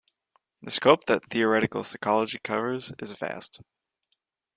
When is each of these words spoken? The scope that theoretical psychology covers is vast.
The 0.63 0.71
scope 0.71 1.05
that 1.05 1.25
theoretical 1.27 1.83
psychology 1.83 2.39
covers 2.43 2.91
is 2.97 3.11
vast. 3.11 3.61